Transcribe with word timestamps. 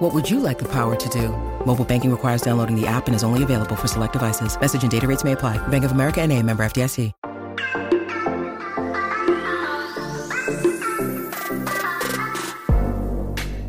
What 0.00 0.14
would 0.14 0.30
you 0.30 0.40
like 0.40 0.58
the 0.58 0.64
power 0.64 0.96
to 0.96 1.08
do? 1.10 1.28
Mobile 1.66 1.84
banking 1.84 2.10
requires 2.10 2.40
downloading 2.40 2.74
the 2.74 2.86
app 2.86 3.06
and 3.06 3.14
is 3.14 3.22
only 3.22 3.42
available 3.42 3.76
for 3.76 3.86
select 3.86 4.14
devices. 4.14 4.58
Message 4.58 4.82
and 4.82 4.90
data 4.90 5.06
rates 5.06 5.24
may 5.24 5.32
apply. 5.32 5.58
Bank 5.68 5.84
of 5.84 5.92
America 5.92 6.22
and 6.22 6.32
a 6.32 6.42
member 6.42 6.64
FDIC. 6.64 7.12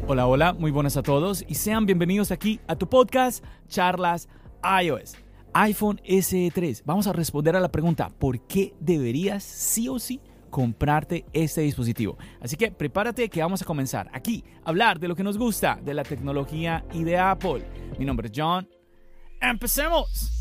Hola, 0.07 0.27
hola, 0.27 0.53
muy 0.53 0.71
buenas 0.71 0.95
a 0.95 1.03
todos 1.03 1.43
y 1.49 1.55
sean 1.55 1.85
bienvenidos 1.85 2.31
aquí 2.31 2.61
a 2.67 2.77
tu 2.77 2.87
podcast 2.87 3.43
Charlas 3.67 4.29
iOS. 4.63 5.15
iPhone 5.53 5.99
SE 6.05 6.49
3. 6.49 6.83
Vamos 6.85 7.07
a 7.07 7.13
responder 7.13 7.57
a 7.57 7.59
la 7.59 7.73
pregunta, 7.73 8.09
¿por 8.09 8.39
qué 8.47 8.73
deberías 8.79 9.43
sí 9.43 9.89
o 9.89 9.99
sí 9.99 10.21
comprarte 10.51 11.25
este 11.33 11.61
dispositivo? 11.61 12.17
Así 12.39 12.55
que 12.55 12.71
prepárate 12.71 13.29
que 13.29 13.41
vamos 13.41 13.63
a 13.63 13.65
comenzar 13.65 14.09
aquí 14.13 14.43
a 14.63 14.69
hablar 14.69 14.99
de 14.99 15.07
lo 15.07 15.15
que 15.15 15.23
nos 15.23 15.39
gusta 15.39 15.79
de 15.83 15.95
la 15.95 16.03
tecnología 16.03 16.85
y 16.93 17.03
de 17.03 17.17
Apple. 17.17 17.65
Mi 17.97 18.05
nombre 18.05 18.27
es 18.27 18.33
John. 18.35 18.69
¡Empecemos! 19.41 20.40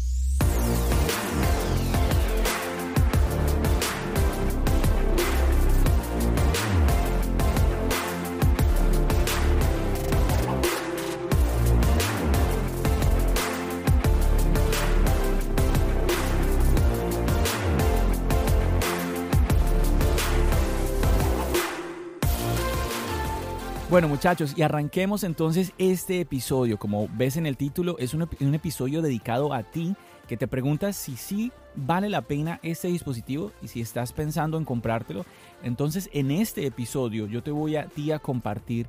Bueno 24.00 24.14
muchachos, 24.14 24.54
y 24.56 24.62
arranquemos 24.62 25.24
entonces 25.24 25.74
este 25.76 26.20
episodio. 26.20 26.78
Como 26.78 27.06
ves 27.18 27.36
en 27.36 27.44
el 27.44 27.58
título, 27.58 27.98
es 27.98 28.14
un, 28.14 28.22
episodio 28.54 29.02
dedicado 29.02 29.52
a 29.52 29.62
ti 29.62 29.94
que 30.26 30.38
te 30.38 30.48
preguntas 30.48 30.96
si 30.96 31.16
sí 31.16 31.52
vale 31.76 32.08
la 32.08 32.22
pena 32.22 32.60
este 32.62 32.88
dispositivo 32.88 33.52
y 33.60 33.68
si 33.68 33.82
estás 33.82 34.14
pensando 34.14 34.56
en 34.56 34.64
comprártelo. 34.64 35.26
Entonces 35.62 36.08
en 36.14 36.30
este 36.30 36.64
episodio 36.64 37.26
yo 37.26 37.42
te 37.42 37.50
voy 37.50 37.76
a 37.76 37.88
ti 37.88 38.10
a 38.10 38.18
compartir 38.18 38.86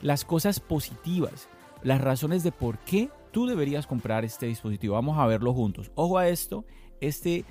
las 0.00 0.24
cosas 0.24 0.60
positivas, 0.60 1.48
las 1.82 2.00
razones 2.00 2.44
de 2.44 2.52
por 2.52 2.78
qué 2.78 3.10
tú 3.32 3.46
deberías 3.46 3.88
comprar 3.88 4.24
este 4.24 4.46
dispositivo. 4.46 4.94
Vamos 4.94 5.18
a 5.18 5.26
verlo 5.26 5.52
juntos. 5.52 5.90
Ojo 5.96 6.18
a 6.18 6.28
esto, 6.28 6.64
este 7.00 7.44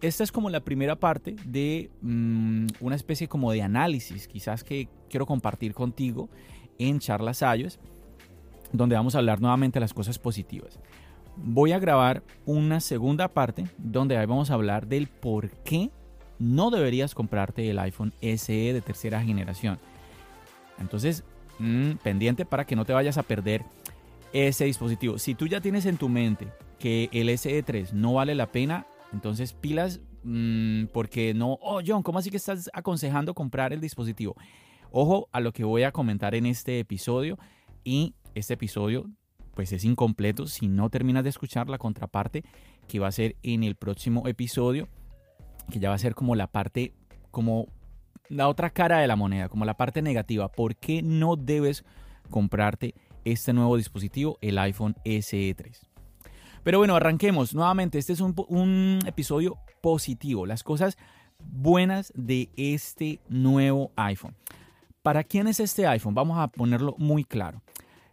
esta 0.00 0.24
es 0.24 0.32
como 0.32 0.48
la 0.48 0.60
primera 0.60 0.96
parte 0.96 1.36
de 1.44 1.90
mmm, 2.00 2.66
una 2.80 2.96
especie 2.96 3.28
como 3.28 3.52
de 3.52 3.60
análisis, 3.60 4.26
quizás 4.26 4.64
que 4.64 4.88
quiero 5.08 5.26
compartir 5.26 5.74
contigo 5.74 6.28
en 6.78 6.98
charlas 6.98 7.42
iOS, 7.42 7.78
donde 8.72 8.96
vamos 8.96 9.14
a 9.14 9.18
hablar 9.18 9.40
nuevamente 9.40 9.76
de 9.76 9.80
las 9.80 9.94
cosas 9.94 10.18
positivas. 10.18 10.78
Voy 11.36 11.72
a 11.72 11.78
grabar 11.78 12.22
una 12.46 12.80
segunda 12.80 13.28
parte 13.28 13.66
donde 13.78 14.16
vamos 14.26 14.50
a 14.50 14.54
hablar 14.54 14.86
del 14.86 15.06
por 15.06 15.50
qué 15.62 15.90
no 16.38 16.70
deberías 16.70 17.14
comprarte 17.14 17.68
el 17.70 17.78
iPhone 17.78 18.12
SE 18.20 18.72
de 18.72 18.80
tercera 18.80 19.22
generación. 19.22 19.78
Entonces, 20.78 21.24
mmm, 21.58 21.92
pendiente 22.02 22.44
para 22.44 22.66
que 22.66 22.76
no 22.76 22.84
te 22.84 22.92
vayas 22.92 23.18
a 23.18 23.22
perder 23.22 23.64
ese 24.32 24.64
dispositivo. 24.64 25.18
Si 25.18 25.34
tú 25.34 25.46
ya 25.46 25.60
tienes 25.60 25.86
en 25.86 25.96
tu 25.96 26.08
mente 26.08 26.48
que 26.78 27.08
el 27.12 27.28
SE3 27.28 27.92
no 27.92 28.14
vale 28.14 28.34
la 28.34 28.52
pena, 28.52 28.86
entonces, 29.12 29.52
pilas, 29.52 30.00
mmm, 30.24 30.86
porque 30.92 31.32
no, 31.32 31.58
oh 31.62 31.80
John, 31.86 32.02
¿cómo 32.02 32.18
así 32.18 32.30
que 32.30 32.36
estás 32.36 32.70
aconsejando 32.72 33.34
comprar 33.34 33.72
el 33.72 33.80
dispositivo? 33.80 34.36
Ojo 34.90 35.28
a 35.32 35.40
lo 35.40 35.52
que 35.52 35.64
voy 35.64 35.82
a 35.82 35.92
comentar 35.92 36.34
en 36.34 36.46
este 36.46 36.78
episodio 36.78 37.38
y 37.84 38.14
este 38.34 38.54
episodio 38.54 39.06
pues 39.54 39.72
es 39.72 39.84
incompleto 39.84 40.46
si 40.46 40.68
no 40.68 40.90
terminas 40.90 41.24
de 41.24 41.30
escuchar 41.30 41.68
la 41.70 41.78
contraparte 41.78 42.44
que 42.86 42.98
va 42.98 43.08
a 43.08 43.12
ser 43.12 43.36
en 43.42 43.64
el 43.64 43.74
próximo 43.74 44.28
episodio, 44.28 44.88
que 45.70 45.78
ya 45.78 45.88
va 45.88 45.94
a 45.94 45.98
ser 45.98 46.14
como 46.14 46.36
la 46.36 46.46
parte, 46.46 46.92
como 47.30 47.66
la 48.28 48.48
otra 48.48 48.70
cara 48.70 48.98
de 48.98 49.06
la 49.06 49.16
moneda, 49.16 49.48
como 49.48 49.64
la 49.64 49.76
parte 49.76 50.02
negativa. 50.02 50.48
¿Por 50.52 50.76
qué 50.76 51.02
no 51.02 51.36
debes 51.36 51.84
comprarte 52.30 52.94
este 53.24 53.52
nuevo 53.52 53.76
dispositivo, 53.76 54.38
el 54.40 54.58
iPhone 54.58 54.94
SE 55.04 55.54
3? 55.54 55.86
Pero 56.62 56.78
bueno, 56.78 56.96
arranquemos 56.96 57.54
nuevamente. 57.54 57.98
Este 57.98 58.12
es 58.12 58.20
un, 58.20 58.98
episodio 59.06 59.56
positivo, 59.80 60.46
las 60.46 60.62
cosas 60.64 60.98
buenas 61.38 62.12
de 62.16 62.50
este 62.56 63.20
nuevo 63.28 63.92
iPhone. 63.96 64.34
¿Para 65.06 65.22
quién 65.22 65.46
es 65.46 65.60
este 65.60 65.86
iPhone? 65.86 66.16
Vamos 66.16 66.36
a 66.36 66.48
ponerlo 66.48 66.96
muy 66.98 67.22
claro. 67.22 67.62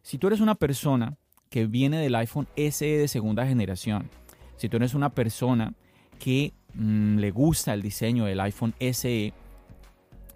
Si 0.04 0.20
tú 0.20 0.28
eres 0.28 0.42
una 0.42 0.54
persona 0.54 1.18
que 1.50 1.66
viene 1.66 1.98
del 1.98 2.14
iPhone 2.14 2.48
SE 2.56 2.86
de 2.86 3.08
segunda 3.08 3.48
generación, 3.48 4.12
si 4.58 4.70
tú 4.70 4.78
eres 4.78 4.94
una 4.94 5.10
persona 5.10 5.74
que 6.20 6.54
mmm, 6.76 7.18
le 7.18 7.32
gusta 7.32 7.74
el 7.74 7.82
diseño 7.82 8.26
del 8.26 8.40
iPhone 8.42 8.76
SE, 8.80 9.34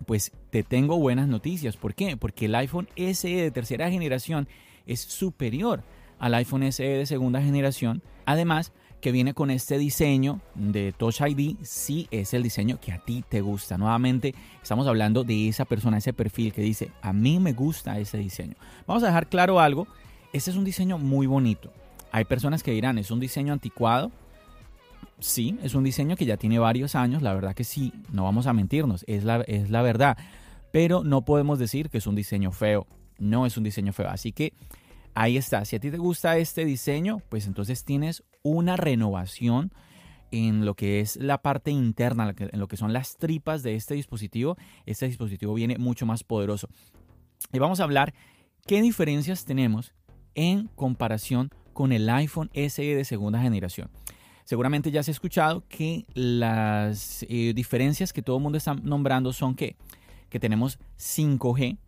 pues 0.08 0.32
te 0.50 0.64
tengo 0.64 0.98
buenas 0.98 1.28
noticias. 1.28 1.78
¿Por 1.78 1.94
qué? 1.94 2.18
Porque 2.18 2.46
el 2.46 2.56
iPhone 2.56 2.90
SE 2.96 3.30
de 3.30 3.52
tercera 3.52 3.92
generación 3.92 4.48
es 4.88 5.00
superior 5.00 5.84
al 6.18 6.34
iPhone 6.34 6.72
SE 6.72 6.84
de 6.84 7.06
segunda 7.06 7.40
generación. 7.40 8.02
Además, 8.26 8.74
que 9.02 9.12
viene 9.12 9.34
con 9.34 9.52
este 9.52 9.78
diseño 9.78 10.42
de 10.56 10.92
Touch 10.92 11.22
ID, 11.22 11.58
sí 11.62 12.08
es 12.12 12.34
el 12.34 12.44
diseño 12.44 12.80
que 12.80 12.92
a 12.92 13.00
ti 13.00 13.24
te 13.28 13.42
gusta. 13.42 13.78
Nuevamente, 13.78 14.34
estamos 14.62 14.88
hablando 14.88 15.24
de 15.24 15.48
esa 15.48 15.66
persona, 15.66 15.98
ese 15.98 16.14
perfil 16.14 16.52
que 16.52 16.62
dice, 16.62 16.92
a 17.02 17.14
mí 17.14 17.40
me 17.40 17.54
gusta 17.54 18.00
ese 18.00 18.18
diseño. 18.18 18.56
Vamos 18.88 19.04
a 19.04 19.08
dejar 19.08 19.30
claro 19.30 19.60
algo, 19.60 19.88
este 20.34 20.52
es 20.52 20.58
un 20.58 20.66
diseño 20.66 20.98
muy 20.98 21.28
bonito. 21.28 21.72
Hay 22.12 22.26
personas 22.26 22.64
que 22.64 22.72
dirán, 22.72 22.98
es 22.98 23.12
un 23.12 23.20
diseño 23.20 23.54
anticuado. 23.54 24.12
Sí, 25.20 25.58
es 25.64 25.74
un 25.74 25.84
diseño 25.84 26.16
que 26.16 26.26
ya 26.26 26.38
tiene 26.38 26.60
varios 26.60 26.96
años, 26.96 27.22
la 27.22 27.34
verdad 27.34 27.56
que 27.56 27.64
sí, 27.64 27.92
no 28.12 28.24
vamos 28.24 28.46
a 28.46 28.54
mentirnos, 28.54 29.04
es 29.08 29.24
la, 29.24 29.42
es 29.42 29.70
la 29.70 29.82
verdad. 29.82 30.18
Pero 30.72 31.04
no 31.04 31.24
podemos 31.24 31.60
decir 31.60 31.90
que 31.90 31.98
es 31.98 32.08
un 32.08 32.16
diseño 32.16 32.52
feo, 32.52 32.88
no 33.18 33.46
es 33.46 33.58
un 33.58 33.64
diseño 33.64 33.94
feo. 33.94 34.10
Así 34.10 34.32
que 34.32 34.54
ahí 35.18 35.36
está. 35.36 35.66
Si 35.66 35.76
a 35.76 35.80
ti 35.80 35.90
te 35.90 35.98
gusta 35.98 36.38
este 36.38 36.64
diseño, 36.64 37.24
pues 37.30 37.48
entonces 37.48 37.84
tienes 37.84 38.24
una 38.44 38.78
renovación 38.78 39.74
en 40.30 40.64
lo 40.64 40.76
que 40.76 41.00
es 41.00 41.16
la 41.16 41.42
parte 41.42 41.72
interna, 41.72 42.36
en 42.38 42.60
lo 42.60 42.68
que 42.68 42.78
son 42.78 42.94
las 42.94 43.18
tripas 43.18 43.64
de 43.64 43.76
este 43.76 43.96
dispositivo. 43.96 44.58
Este 44.86 45.08
dispositivo 45.08 45.56
viene 45.56 45.78
mucho 45.80 46.06
más 46.06 46.24
poderoso. 46.24 46.70
Y 47.52 47.58
vamos 47.58 47.80
a 47.80 47.84
hablar 47.84 48.14
qué 48.68 48.80
diferencias 48.82 49.46
tenemos 49.46 49.96
en 50.36 50.68
comparación 50.76 51.50
con 51.74 51.92
el 51.92 52.08
iPhone 52.10 52.52
SE 52.54 52.84
de 52.84 53.06
segunda 53.06 53.42
generación. 53.42 53.90
Seguramente 54.44 54.92
ya 54.92 55.00
has 55.00 55.10
escuchado 55.10 55.64
que 55.68 56.06
las 56.14 57.26
eh, 57.28 57.54
diferencias 57.56 58.14
que 58.14 58.22
todo 58.22 58.38
el 58.38 58.44
mundo 58.44 58.60
está 58.60 58.76
nombrando 58.76 59.34
son 59.34 59.56
que, 59.56 59.78
que 60.30 60.40
tenemos 60.40 60.78
5G, 61.00 61.80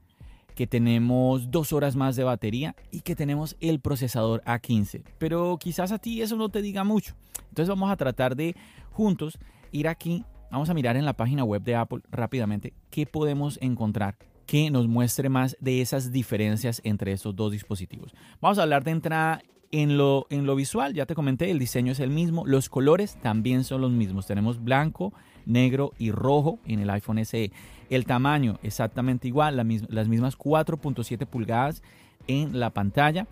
que 0.55 0.67
tenemos 0.67 1.51
dos 1.51 1.73
horas 1.73 1.95
más 1.95 2.15
de 2.15 2.23
batería 2.23 2.75
y 2.91 3.01
que 3.01 3.15
tenemos 3.15 3.55
el 3.59 3.79
procesador 3.79 4.41
A15. 4.43 5.03
Pero 5.17 5.57
quizás 5.59 5.91
a 5.91 5.99
ti 5.99 6.21
eso 6.21 6.35
no 6.35 6.49
te 6.49 6.61
diga 6.61 6.83
mucho. 6.83 7.15
Entonces 7.49 7.69
vamos 7.69 7.91
a 7.91 7.97
tratar 7.97 8.35
de 8.35 8.55
juntos 8.91 9.37
ir 9.71 9.87
aquí, 9.87 10.25
vamos 10.51 10.69
a 10.69 10.73
mirar 10.73 10.95
en 10.97 11.05
la 11.05 11.13
página 11.13 11.43
web 11.43 11.63
de 11.63 11.75
Apple 11.75 12.01
rápidamente 12.11 12.73
qué 12.89 13.05
podemos 13.05 13.57
encontrar 13.61 14.17
que 14.45 14.71
nos 14.71 14.87
muestre 14.87 15.29
más 15.29 15.55
de 15.59 15.81
esas 15.81 16.11
diferencias 16.11 16.81
entre 16.83 17.11
estos 17.11 17.35
dos 17.35 17.51
dispositivos. 17.51 18.15
Vamos 18.41 18.57
a 18.57 18.63
hablar 18.63 18.83
de 18.83 18.91
entrada 18.91 19.43
en 19.71 19.97
lo, 19.97 20.25
en 20.29 20.45
lo 20.45 20.55
visual, 20.55 20.93
ya 20.93 21.05
te 21.05 21.15
comenté, 21.15 21.51
el 21.51 21.59
diseño 21.59 21.91
es 21.91 21.99
el 21.99 22.09
mismo, 22.09 22.45
los 22.45 22.69
colores 22.69 23.17
también 23.21 23.63
son 23.63 23.81
los 23.81 23.91
mismos. 23.91 24.25
Tenemos 24.25 24.63
blanco, 24.63 25.13
negro 25.45 25.93
y 25.97 26.11
rojo 26.11 26.59
en 26.65 26.79
el 26.79 26.89
iPhone 26.89 27.23
SE. 27.25 27.51
El 27.89 28.05
tamaño 28.05 28.59
exactamente 28.63 29.27
igual, 29.27 29.57
la 29.57 29.63
mis 29.63 29.89
las 29.89 30.07
mismas 30.07 30.37
4.7 30.37 31.25
pulgadas 31.25 31.83
en 32.27 32.59
la 32.59 32.71
pantalla. 32.71 33.27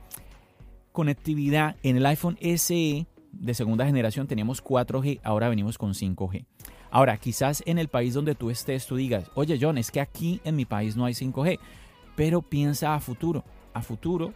Conectividad 0.91 1.75
en 1.83 1.97
el 1.97 2.05
iPhone 2.05 2.37
SE 2.57 3.07
de 3.31 3.53
segunda 3.53 3.85
generación 3.85 4.27
teníamos 4.27 4.63
4G, 4.63 5.19
ahora 5.23 5.49
venimos 5.49 5.77
con 5.77 5.93
5G. 5.93 6.45
Ahora, 6.89 7.17
quizás 7.17 7.61
en 7.65 7.77
el 7.77 7.89
país 7.89 8.13
donde 8.13 8.33
tú 8.33 8.49
estés 8.49 8.87
tú 8.87 8.95
digas, 8.95 9.29
oye 9.35 9.57
John, 9.61 9.77
es 9.77 9.91
que 9.91 9.99
aquí 9.99 10.41
en 10.43 10.55
mi 10.55 10.65
país 10.65 10.95
no 10.95 11.05
hay 11.05 11.13
5G, 11.13 11.59
pero 12.15 12.41
piensa 12.41 12.95
a 12.95 12.99
futuro. 12.99 13.43
A 13.73 13.81
futuro 13.81 14.33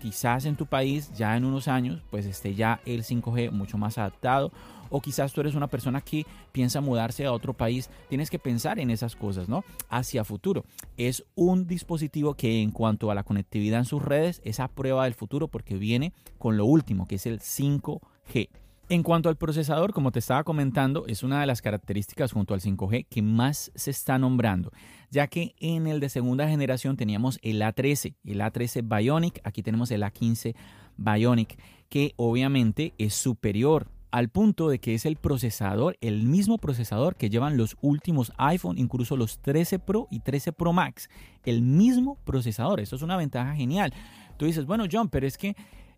quizás 0.00 0.44
en 0.44 0.56
tu 0.56 0.66
país 0.66 1.10
ya 1.16 1.36
en 1.36 1.44
unos 1.44 1.68
años 1.68 2.02
pues 2.10 2.26
esté 2.26 2.54
ya 2.54 2.80
el 2.84 3.02
5G 3.02 3.50
mucho 3.50 3.78
más 3.78 3.98
adaptado 3.98 4.52
o 4.90 5.00
quizás 5.00 5.32
tú 5.32 5.40
eres 5.40 5.54
una 5.54 5.68
persona 5.68 6.00
que 6.00 6.26
piensa 6.52 6.80
mudarse 6.80 7.24
a 7.26 7.32
otro 7.32 7.54
país, 7.54 7.90
tienes 8.08 8.30
que 8.30 8.38
pensar 8.38 8.78
en 8.78 8.90
esas 8.90 9.16
cosas, 9.16 9.48
¿no? 9.48 9.64
Hacia 9.88 10.24
futuro. 10.24 10.64
Es 10.96 11.24
un 11.34 11.66
dispositivo 11.66 12.34
que 12.34 12.62
en 12.62 12.70
cuanto 12.70 13.10
a 13.10 13.14
la 13.14 13.24
conectividad 13.24 13.80
en 13.80 13.84
sus 13.84 14.02
redes 14.02 14.40
es 14.44 14.60
a 14.60 14.68
prueba 14.68 15.04
del 15.04 15.14
futuro 15.14 15.48
porque 15.48 15.76
viene 15.76 16.12
con 16.38 16.56
lo 16.56 16.66
último, 16.66 17.06
que 17.06 17.16
es 17.16 17.26
el 17.26 17.40
5G. 17.40 18.48
En 18.88 19.02
cuanto 19.02 19.28
al 19.28 19.34
procesador, 19.34 19.92
como 19.92 20.12
te 20.12 20.20
estaba 20.20 20.44
comentando, 20.44 21.06
es 21.08 21.24
una 21.24 21.40
de 21.40 21.46
las 21.46 21.60
características 21.60 22.30
junto 22.30 22.54
al 22.54 22.60
5G 22.60 23.06
que 23.10 23.20
más 23.20 23.72
se 23.74 23.90
está 23.90 24.16
nombrando, 24.16 24.70
ya 25.10 25.26
que 25.26 25.56
en 25.58 25.88
el 25.88 25.98
de 25.98 26.08
segunda 26.08 26.46
generación 26.48 26.96
teníamos 26.96 27.40
el 27.42 27.60
A13, 27.62 28.14
el 28.24 28.40
A13 28.40 28.82
Bionic, 28.86 29.40
aquí 29.42 29.64
tenemos 29.64 29.90
el 29.90 30.04
A15 30.04 30.54
Bionic, 30.98 31.58
que 31.88 32.12
obviamente 32.14 32.94
es 32.96 33.14
superior 33.14 33.88
al 34.12 34.28
punto 34.28 34.68
de 34.68 34.78
que 34.78 34.94
es 34.94 35.04
el 35.04 35.16
procesador, 35.16 35.96
el 36.00 36.22
mismo 36.22 36.56
procesador 36.56 37.16
que 37.16 37.28
llevan 37.28 37.56
los 37.56 37.76
últimos 37.80 38.32
iPhone, 38.38 38.78
incluso 38.78 39.16
los 39.16 39.40
13 39.40 39.80
Pro 39.80 40.06
y 40.12 40.20
13 40.20 40.52
Pro 40.52 40.72
Max, 40.72 41.10
el 41.44 41.60
mismo 41.60 42.18
procesador, 42.24 42.78
eso 42.78 42.94
es 42.94 43.02
una 43.02 43.16
ventaja 43.16 43.52
genial. 43.56 43.92
Tú 44.36 44.44
dices, 44.44 44.64
bueno 44.64 44.84
John, 44.90 45.08
pero 45.08 45.26
es 45.26 45.36
que 45.36 45.56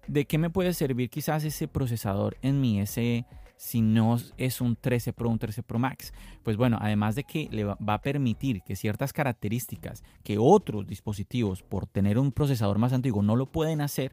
¿de 0.08 0.24
qué 0.24 0.38
me 0.38 0.50
puede 0.50 0.72
servir 0.72 1.10
quizás 1.10 1.44
ese 1.44 1.68
procesador 1.68 2.36
en 2.42 2.60
mi 2.60 2.84
SE 2.86 3.26
si 3.56 3.80
no 3.82 4.16
es 4.36 4.60
un 4.60 4.76
13 4.76 5.12
Pro, 5.12 5.28
un 5.28 5.38
13 5.38 5.62
Pro 5.62 5.78
Max? 5.78 6.12
Pues 6.42 6.56
bueno, 6.56 6.78
además 6.80 7.14
de 7.14 7.24
que 7.24 7.48
le 7.52 7.64
va 7.64 7.76
a 7.86 8.00
permitir 8.00 8.62
que 8.62 8.74
ciertas 8.74 9.12
características 9.12 10.02
que 10.24 10.38
otros 10.38 10.86
dispositivos 10.86 11.62
por 11.62 11.86
tener 11.86 12.18
un 12.18 12.32
procesador 12.32 12.78
más 12.78 12.92
antiguo 12.92 13.22
no 13.22 13.36
lo 13.36 13.46
pueden 13.46 13.80
hacer, 13.80 14.12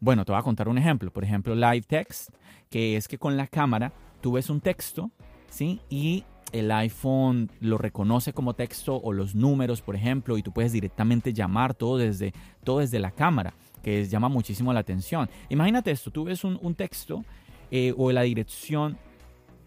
bueno, 0.00 0.24
te 0.24 0.32
voy 0.32 0.40
a 0.40 0.44
contar 0.44 0.68
un 0.68 0.78
ejemplo. 0.78 1.12
Por 1.12 1.24
ejemplo, 1.24 1.54
Live 1.54 1.82
Text, 1.82 2.30
que 2.70 2.96
es 2.96 3.08
que 3.08 3.18
con 3.18 3.36
la 3.36 3.46
cámara 3.46 3.92
tú 4.20 4.32
ves 4.32 4.50
un 4.50 4.60
texto, 4.60 5.10
¿sí? 5.48 5.80
Y 5.88 6.24
el 6.52 6.70
iPhone 6.70 7.50
lo 7.60 7.76
reconoce 7.76 8.32
como 8.32 8.54
texto 8.54 8.96
o 8.96 9.12
los 9.12 9.34
números, 9.34 9.82
por 9.82 9.96
ejemplo, 9.96 10.38
y 10.38 10.42
tú 10.42 10.52
puedes 10.52 10.72
directamente 10.72 11.32
llamar 11.32 11.74
todo 11.74 11.98
desde, 11.98 12.32
todo 12.62 12.78
desde 12.78 12.98
la 12.98 13.10
cámara 13.10 13.54
que 13.86 14.04
llama 14.04 14.28
muchísimo 14.28 14.72
la 14.72 14.80
atención. 14.80 15.30
Imagínate 15.48 15.92
esto, 15.92 16.10
tú 16.10 16.24
ves 16.24 16.42
un, 16.42 16.74
texto 16.74 17.24
eh, 17.70 17.94
o 17.96 18.10
la 18.10 18.22
dirección 18.22 18.98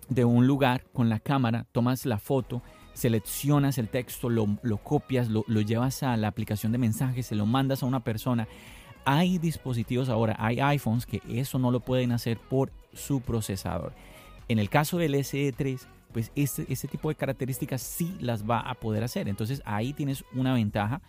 de 0.10 0.26
un 0.26 0.46
lugar 0.46 0.84
con 0.92 1.08
la 1.08 1.22
cámara, 1.22 1.66
tomas 1.72 2.06
la 2.06 2.20
foto, 2.20 2.62
seleccionas 2.92 3.78
el 3.78 3.88
texto, 3.88 4.30
lo, 4.30 4.58
copias, 4.84 5.30
lo, 5.30 5.46
lo, 5.48 5.62
llevas 5.62 6.04
a 6.04 6.18
la 6.18 6.28
aplicación 6.28 6.74
de 6.74 6.78
mensajes, 6.78 7.28
se 7.28 7.36
lo 7.36 7.46
mandas 7.46 7.82
a 7.82 7.86
una 7.86 8.04
persona. 8.04 8.46
Hay 9.06 9.38
dispositivos 9.38 10.10
ahora, 10.10 10.36
hay 10.38 10.60
iPhones 10.60 11.06
que 11.06 11.22
eso 11.30 11.58
no 11.58 11.72
lo 11.72 11.80
pueden 11.80 12.12
hacer 12.12 12.40
por 12.40 12.74
su 12.94 13.22
procesador. 13.22 13.94
En 14.50 14.60
el 14.60 14.70
caso 14.70 14.98
del 14.98 15.16
SE3, 15.16 15.80
pues 16.12 16.34
este, 16.36 16.66
este 16.68 16.90
tipo 16.90 17.08
de 17.08 17.16
características 17.16 17.82
sí 17.82 18.18
las 18.20 18.44
va 18.44 18.60
a 18.60 18.74
poder 18.74 19.02
hacer. 19.02 19.30
Entonces 19.30 19.62
ahí 19.64 19.94
tienes 19.94 20.26
una 20.34 20.54
ventaja 20.54 21.02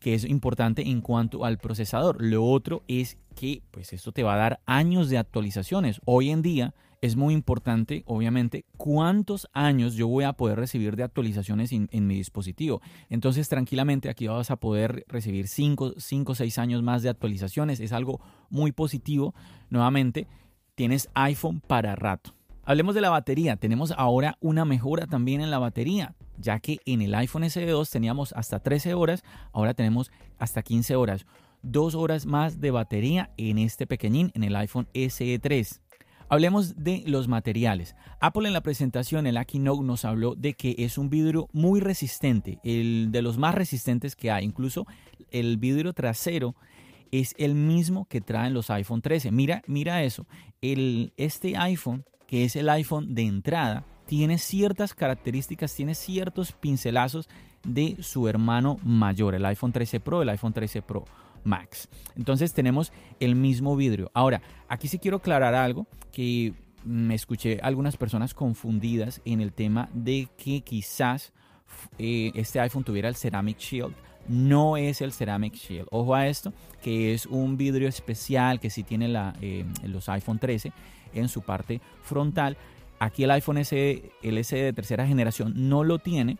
que 0.00 0.14
es 0.14 0.24
importante 0.24 0.88
en 0.88 1.00
cuanto 1.00 1.44
al 1.44 1.58
procesador. 1.58 2.22
Lo 2.22 2.44
otro 2.44 2.82
es 2.88 3.18
que 3.34 3.62
pues 3.70 3.92
esto 3.92 4.12
te 4.12 4.22
va 4.22 4.34
a 4.34 4.38
dar 4.38 4.60
años 4.66 5.08
de 5.08 5.18
actualizaciones. 5.18 6.00
Hoy 6.04 6.30
en 6.30 6.42
día 6.42 6.74
es 7.02 7.16
muy 7.16 7.34
importante, 7.34 8.02
obviamente, 8.06 8.64
cuántos 8.76 9.48
años 9.52 9.94
yo 9.94 10.08
voy 10.08 10.24
a 10.24 10.32
poder 10.32 10.58
recibir 10.58 10.96
de 10.96 11.02
actualizaciones 11.02 11.70
en, 11.72 12.06
mi 12.06 12.16
dispositivo. 12.16 12.80
Entonces, 13.10 13.48
tranquilamente 13.48 14.08
aquí 14.08 14.26
vas 14.26 14.50
a 14.50 14.56
poder 14.56 15.04
recibir 15.08 15.46
5 15.46 15.94
o 16.26 16.34
6 16.34 16.58
años 16.58 16.82
más 16.82 17.02
de 17.02 17.10
actualizaciones. 17.10 17.80
Es 17.80 17.92
algo 17.92 18.20
muy 18.48 18.72
positivo. 18.72 19.34
Nuevamente, 19.70 20.26
tienes 20.74 21.10
iPhone 21.14 21.60
para 21.60 21.94
rato. 21.96 22.34
Hablemos 22.64 22.94
de 22.94 23.02
la 23.02 23.10
batería. 23.10 23.56
Tenemos 23.56 23.92
ahora 23.96 24.38
una 24.40 24.64
mejora 24.64 25.06
también 25.06 25.40
en 25.40 25.50
la 25.50 25.58
batería 25.58 26.14
ya 26.38 26.58
que 26.60 26.78
en 26.86 27.02
el 27.02 27.14
iPhone 27.14 27.44
SE2 27.44 27.90
teníamos 27.90 28.32
hasta 28.32 28.60
13 28.60 28.94
horas, 28.94 29.24
ahora 29.52 29.74
tenemos 29.74 30.10
hasta 30.38 30.62
15 30.62 30.96
horas. 30.96 31.26
Dos 31.62 31.94
horas 31.94 32.26
más 32.26 32.60
de 32.60 32.70
batería 32.70 33.30
en 33.36 33.58
este 33.58 33.86
pequeñín, 33.86 34.30
en 34.34 34.44
el 34.44 34.54
iPhone 34.56 34.88
SE3. 34.94 35.80
Hablemos 36.28 36.74
de 36.76 37.04
los 37.06 37.28
materiales. 37.28 37.94
Apple 38.20 38.48
en 38.48 38.52
la 38.52 38.60
presentación, 38.60 39.28
el 39.28 39.44
Keynote, 39.46 39.84
nos 39.84 40.04
habló 40.04 40.34
de 40.34 40.54
que 40.54 40.74
es 40.78 40.98
un 40.98 41.08
vidrio 41.08 41.48
muy 41.52 41.78
resistente, 41.78 42.58
el 42.64 43.08
de 43.12 43.22
los 43.22 43.38
más 43.38 43.54
resistentes 43.54 44.16
que 44.16 44.32
hay. 44.32 44.44
Incluso 44.44 44.86
el 45.30 45.56
vidrio 45.56 45.92
trasero 45.92 46.56
es 47.12 47.34
el 47.38 47.54
mismo 47.54 48.06
que 48.06 48.20
traen 48.20 48.54
los 48.54 48.70
iPhone 48.70 49.02
13. 49.02 49.30
Mira, 49.30 49.62
mira 49.68 50.02
eso. 50.02 50.26
El, 50.60 51.12
este 51.16 51.56
iPhone, 51.56 52.04
que 52.26 52.44
es 52.44 52.56
el 52.56 52.68
iPhone 52.70 53.14
de 53.14 53.22
entrada, 53.22 53.84
tiene 54.06 54.38
ciertas 54.38 54.94
características, 54.94 55.74
tiene 55.74 55.94
ciertos 55.94 56.52
pincelazos 56.52 57.28
de 57.64 57.96
su 58.00 58.28
hermano 58.28 58.78
mayor, 58.84 59.34
el 59.34 59.44
iPhone 59.44 59.72
13 59.72 60.00
Pro, 60.00 60.22
el 60.22 60.28
iPhone 60.28 60.52
13 60.52 60.82
Pro 60.82 61.04
Max. 61.44 61.88
Entonces 62.16 62.52
tenemos 62.54 62.92
el 63.20 63.34
mismo 63.34 63.76
vidrio. 63.76 64.10
Ahora, 64.14 64.40
aquí 64.68 64.88
sí 64.88 64.98
quiero 64.98 65.18
aclarar 65.18 65.54
algo 65.54 65.86
que 66.12 66.54
me 66.84 67.14
escuché 67.14 67.58
algunas 67.62 67.96
personas 67.96 68.32
confundidas 68.32 69.20
en 69.24 69.40
el 69.40 69.52
tema 69.52 69.88
de 69.92 70.28
que 70.36 70.60
quizás 70.60 71.32
eh, 71.98 72.30
este 72.34 72.60
iPhone 72.60 72.84
tuviera 72.84 73.08
el 73.08 73.16
Ceramic 73.16 73.58
Shield. 73.58 73.94
No 74.28 74.76
es 74.76 75.00
el 75.00 75.12
Ceramic 75.12 75.54
Shield. 75.54 75.88
Ojo 75.90 76.14
a 76.14 76.26
esto, 76.28 76.52
que 76.82 77.14
es 77.14 77.26
un 77.26 77.56
vidrio 77.56 77.88
especial 77.88 78.60
que 78.60 78.70
sí 78.70 78.82
tiene 78.82 79.12
eh, 79.40 79.64
los 79.84 80.08
iPhone 80.08 80.38
13 80.38 80.72
en 81.14 81.28
su 81.28 81.42
parte 81.42 81.80
frontal 82.02 82.56
Aquí 82.98 83.24
el 83.24 83.30
iPhone 83.30 83.64
SE, 83.64 84.10
el 84.22 84.44
SE 84.44 84.56
de 84.56 84.72
tercera 84.72 85.06
generación 85.06 85.52
no 85.68 85.84
lo 85.84 85.98
tiene, 85.98 86.38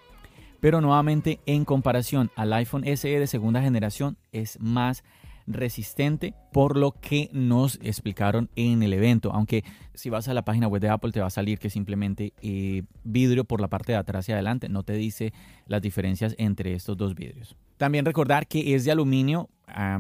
pero 0.61 0.81
nuevamente 0.81 1.41
en 1.47 1.64
comparación 1.64 2.31
al 2.35 2.53
iPhone 2.53 2.85
SE 2.97 3.19
de 3.19 3.26
segunda 3.26 3.62
generación 3.62 4.17
es 4.32 4.58
más 4.61 5.05
resistente 5.47 6.35
por 6.53 6.76
lo 6.76 6.93
que 6.93 7.31
nos 7.32 7.79
explicaron 7.82 8.50
en 8.56 8.82
el 8.82 8.93
evento. 8.93 9.32
Aunque 9.32 9.64
si 9.94 10.11
vas 10.11 10.29
a 10.29 10.35
la 10.35 10.44
página 10.44 10.69
web 10.69 10.81
de 10.82 10.88
Apple 10.88 11.12
te 11.12 11.20
va 11.20 11.26
a 11.26 11.31
salir 11.31 11.58
que 11.58 11.70
simplemente 11.70 12.32
eh, 12.43 12.82
vidrio 13.05 13.44
por 13.44 13.61
la 13.61 13.69
parte 13.69 13.93
de 13.93 13.99
atrás 13.99 14.29
y 14.29 14.32
adelante. 14.32 14.69
No 14.69 14.82
te 14.82 14.94
dice 14.94 15.32
las 15.67 15.82
diferencias 15.82 16.35
entre 16.38 16.75
estos 16.75 16.97
dos 16.97 17.14
vidrios. 17.14 17.56
También 17.76 18.05
recordar 18.05 18.47
que 18.47 18.75
es 18.75 18.85
de 18.85 18.93
aluminio, 18.93 19.50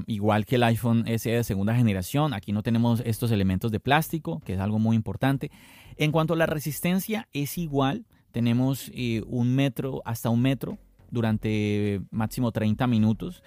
igual 0.06 0.46
que 0.46 0.56
el 0.56 0.62
iPhone 0.62 1.04
SE 1.06 1.30
de 1.30 1.44
segunda 1.44 1.74
generación. 1.74 2.34
Aquí 2.34 2.52
no 2.52 2.62
tenemos 2.62 3.02
estos 3.04 3.30
elementos 3.30 3.70
de 3.70 3.80
plástico, 3.80 4.40
que 4.44 4.54
es 4.54 4.60
algo 4.60 4.78
muy 4.78 4.96
importante. 4.96 5.50
En 5.96 6.12
cuanto 6.12 6.34
a 6.34 6.36
la 6.36 6.46
resistencia, 6.46 7.28
es 7.32 7.58
igual. 7.58 8.04
Tenemos 8.32 8.90
eh, 8.94 9.22
un 9.26 9.54
metro 9.54 10.02
hasta 10.04 10.30
un 10.30 10.42
metro 10.42 10.78
durante 11.10 12.00
máximo 12.10 12.52
30 12.52 12.86
minutos. 12.86 13.42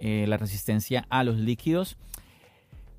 Eh, 0.00 0.26
la 0.28 0.36
resistencia 0.36 1.06
a 1.10 1.24
los 1.24 1.38
líquidos. 1.38 1.96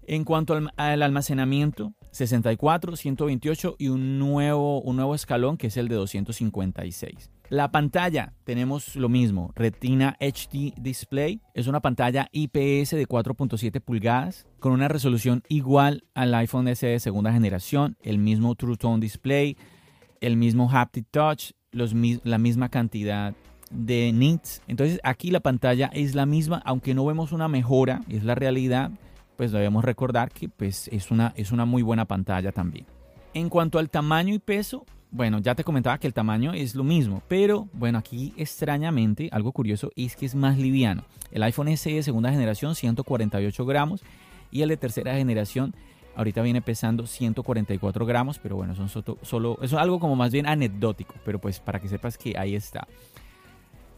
En 0.06 0.24
cuanto 0.24 0.60
al, 0.76 1.02
almacenamiento, 1.04 1.94
64, 2.12 2.96
128 2.96 3.76
y 3.78 3.90
un 3.90 4.18
nuevo, 4.18 4.82
un 4.82 4.96
nuevo 4.96 5.14
escalón 5.14 5.56
que 5.56 5.68
es 5.68 5.78
el 5.78 5.88
de 5.88 5.96
256. 5.96 7.30
La 7.50 7.72
pantalla, 7.72 8.34
tenemos 8.44 8.96
lo 8.96 9.10
mismo, 9.10 9.52
Retina 9.56 10.16
HD 10.20 10.72
Display, 10.80 11.42
es 11.56 11.66
una 11.66 11.80
pantalla 11.80 12.30
IPS 12.32 12.92
de 12.92 13.08
4.7 13.08 13.82
pulgadas 13.82 14.46
con 14.60 14.72
una 14.72 14.88
resolución 14.88 15.42
igual 15.50 16.04
al 16.14 16.36
iPhone 16.36 16.68
SE 16.76 16.86
de 16.86 17.00
segunda 17.00 17.34
generación, 17.34 17.98
el 18.04 18.20
mismo 18.20 18.54
True 18.54 18.78
Tone 18.78 19.00
Display, 19.00 19.58
el 20.22 20.38
mismo 20.38 20.70
Haptic 20.72 21.08
Touch, 21.10 21.54
la 21.72 22.38
misma 22.38 22.70
cantidad 22.70 23.34
de 23.72 24.12
nits. 24.14 24.62
Entonces 24.68 25.00
aquí 25.04 25.32
la 25.32 25.40
pantalla 25.40 25.90
es 25.92 26.14
la 26.14 26.28
misma, 26.28 26.62
aunque 26.66 26.94
no 26.94 27.04
vemos 27.04 27.32
una 27.32 27.48
mejora, 27.48 28.02
es 28.10 28.24
la 28.24 28.36
realidad, 28.36 28.92
pues 29.38 29.52
debemos 29.52 29.84
recordar 29.84 30.30
que 30.32 30.50
pues, 30.50 30.88
es, 30.90 31.10
una, 31.10 31.34
es 31.36 31.52
una 31.52 31.66
muy 31.66 31.82
buena 31.82 32.06
pantalla 32.06 32.52
también. 32.52 32.86
En 33.34 33.50
cuanto 33.50 33.80
al 33.80 33.90
tamaño 33.90 34.36
y 34.36 34.40
peso, 34.40 34.86
bueno, 35.12 35.40
ya 35.40 35.56
te 35.56 35.64
comentaba 35.64 35.98
que 35.98 36.08
el 36.08 36.14
tamaño 36.14 36.54
es 36.54 36.76
lo 36.76 36.84
mismo, 36.84 37.24
pero 37.28 37.68
bueno, 37.74 37.98
aquí 37.98 38.34
extrañamente, 38.38 39.30
algo 39.32 39.52
curioso 39.52 39.92
es 39.96 40.16
que 40.16 40.26
es 40.26 40.36
más 40.36 40.58
liviano. 40.58 41.04
El 41.32 41.44
iPhone 41.44 41.76
SE 41.78 41.94
de 41.94 42.04
segunda 42.04 42.32
generación, 42.32 42.76
148 42.76 43.66
gramos, 43.66 44.02
y 44.52 44.62
el 44.62 44.70
de 44.70 44.78
tercera 44.78 45.16
generación, 45.16 45.74
ahorita 46.16 46.42
viene 46.42 46.62
pesando 46.62 47.08
144 47.08 48.06
gramos, 48.06 48.40
pero 48.40 48.56
bueno, 48.56 48.76
son 48.76 48.90
solo, 48.90 49.18
solo 49.22 49.58
es 49.62 49.74
algo 49.74 50.00
como 50.00 50.16
más 50.16 50.32
bien 50.32 50.48
anecdótico, 50.48 51.16
pero 51.26 51.40
pues 51.40 51.60
para 51.60 51.80
que 51.80 51.88
sepas 51.88 52.18
que 52.18 52.38
ahí 52.38 52.56
está. 52.56 52.88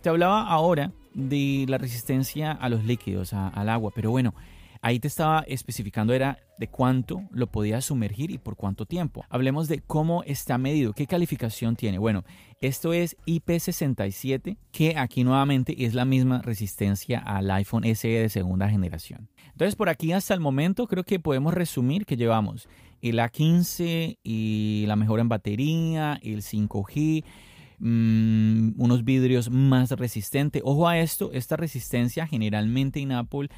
Te 0.02 0.10
hablaba 0.10 0.48
ahora 0.48 0.92
de 1.14 1.66
la 1.68 1.78
resistencia 1.78 2.52
a 2.52 2.70
los 2.70 2.86
líquidos, 2.86 3.34
al 3.34 3.70
agua, 3.70 3.92
pero 3.94 4.12
bueno, 4.12 4.34
Ahí 4.84 5.00
te 5.00 5.08
estaba 5.08 5.42
especificando 5.42 6.12
era 6.12 6.40
de 6.58 6.68
cuánto 6.68 7.22
lo 7.32 7.48
podías 7.52 7.86
sumergir 7.86 8.32
y 8.32 8.40
por 8.40 8.56
cuánto 8.56 8.88
tiempo. 8.88 9.24
Hablemos 9.30 9.68
de 9.68 9.80
cómo 9.80 10.24
está 10.24 10.58
medido, 10.58 10.94
qué 10.94 11.06
calificación 11.06 11.76
tiene. 11.76 12.00
Bueno, 12.00 12.24
esto 12.62 12.92
es 12.92 13.16
IP67, 13.28 14.58
que 14.72 14.98
aquí 14.98 15.24
nuevamente 15.24 15.86
es 15.86 15.94
la 15.94 16.04
misma 16.06 16.42
resistencia 16.42 17.20
al 17.20 17.52
iPhone 17.52 17.84
SE 17.96 18.08
de 18.08 18.30
segunda 18.30 18.70
generación. 18.70 19.30
Entonces, 19.52 19.76
por 19.76 19.88
aquí 19.88 20.14
hasta 20.14 20.34
el 20.34 20.40
momento 20.40 20.88
creo 20.88 21.04
que 21.04 21.20
podemos 21.20 21.54
resumir 21.54 22.06
que 22.06 22.18
llevamos 22.18 22.68
el 23.04 23.20
A15 23.20 24.18
y 24.24 24.86
la 24.88 24.96
mejora 24.96 25.22
en 25.22 25.30
batería, 25.30 26.20
el 26.24 26.42
5G, 26.42 27.24
mm, 27.78 28.82
unos 28.82 29.04
vidrios 29.04 29.52
más 29.52 29.92
resistentes. 29.92 30.62
Ojo 30.66 30.88
a 30.88 30.98
esto, 30.98 31.32
esta 31.34 31.56
resistencia 31.56 32.26
generalmente 32.26 33.00
en 33.00 33.12
Apple, 33.12 33.50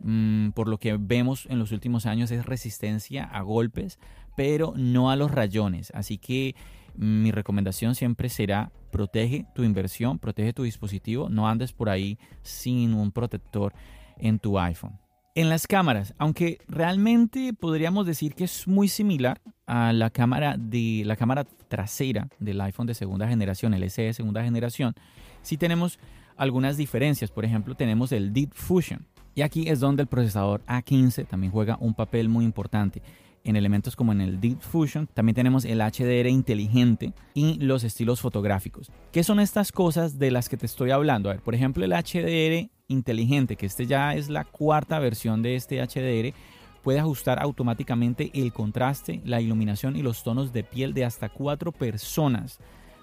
mm, 0.00 0.50
por 0.50 0.68
lo 0.68 0.78
que 0.78 0.96
vemos 0.98 1.46
en 1.50 1.58
los 1.58 1.72
últimos 1.72 2.06
años, 2.06 2.30
es 2.30 2.46
resistencia 2.46 3.24
a 3.24 3.42
golpes, 3.42 3.98
pero 4.36 4.74
no 4.76 5.10
a 5.10 5.16
los 5.16 5.30
rayones. 5.30 5.90
Así 5.94 6.18
que 6.18 6.54
mm, 6.96 7.22
mi 7.22 7.30
recomendación 7.30 7.94
siempre 7.94 8.28
será 8.28 8.72
protege 8.90 9.46
tu 9.54 9.62
inversión, 9.62 10.18
protege 10.18 10.52
tu 10.52 10.62
dispositivo, 10.62 11.28
no 11.28 11.48
andes 11.48 11.72
por 11.72 11.88
ahí 11.88 12.18
sin 12.42 12.94
un 12.94 13.12
protector 13.12 13.74
en 14.18 14.38
tu 14.38 14.58
iPhone. 14.58 14.98
En 15.34 15.50
las 15.50 15.66
cámaras, 15.66 16.14
aunque 16.16 16.58
realmente 16.66 17.52
podríamos 17.52 18.06
decir 18.06 18.34
que 18.34 18.44
es 18.44 18.66
muy 18.66 18.88
similar 18.88 19.42
a 19.66 19.92
la 19.92 20.08
cámara 20.08 20.56
de 20.58 21.02
la 21.04 21.16
cámara 21.16 21.44
trasera 21.44 22.28
del 22.38 22.58
iPhone 22.62 22.86
de 22.86 22.94
segunda 22.94 23.28
generación, 23.28 23.74
el 23.74 23.90
SE 23.90 24.02
de 24.02 24.14
segunda 24.14 24.42
generación, 24.42 24.94
sí 25.42 25.58
tenemos 25.58 25.98
algunas 26.36 26.76
diferencias. 26.76 27.30
Por 27.30 27.44
ejemplo, 27.44 27.74
tenemos 27.74 28.12
el 28.12 28.32
Deep 28.32 28.54
Fusion. 28.54 29.06
Y 29.36 29.42
aquí 29.42 29.68
es 29.68 29.80
donde 29.80 30.02
el 30.02 30.08
procesador 30.08 30.62
A15 30.66 31.28
también 31.28 31.52
juega 31.52 31.76
un 31.78 31.92
papel 31.92 32.30
muy 32.30 32.46
importante. 32.46 33.02
En 33.44 33.54
elementos 33.54 33.94
como 33.94 34.12
en 34.12 34.22
el 34.22 34.40
Deep 34.40 34.60
Fusion, 34.60 35.06
también 35.12 35.34
tenemos 35.34 35.66
el 35.66 35.80
HDR 35.80 36.26
inteligente 36.26 37.12
y 37.34 37.56
los 37.56 37.84
estilos 37.84 38.22
fotográficos. 38.22 38.90
¿Qué 39.12 39.22
son 39.22 39.38
estas 39.38 39.72
cosas 39.72 40.18
de 40.18 40.30
las 40.30 40.48
que 40.48 40.56
te 40.56 40.64
estoy 40.64 40.90
hablando? 40.90 41.28
A 41.28 41.34
ver, 41.34 41.42
por 41.42 41.54
ejemplo, 41.54 41.84
el 41.84 41.92
HDR 41.92 42.70
inteligente, 42.88 43.56
que 43.56 43.66
este 43.66 43.86
ya 43.86 44.14
es 44.14 44.30
la 44.30 44.44
cuarta 44.44 44.98
versión 45.00 45.42
de 45.42 45.54
este 45.54 45.86
HDR, 45.86 46.34
puede 46.82 46.98
ajustar 46.98 47.38
automáticamente 47.38 48.30
el 48.32 48.54
contraste, 48.54 49.20
la 49.22 49.42
iluminación 49.42 49.96
y 49.96 50.02
los 50.02 50.22
tonos 50.22 50.50
de 50.54 50.64
piel 50.64 50.94
de 50.94 51.04
hasta 51.04 51.28
cuatro 51.28 51.72
personas 51.72 52.58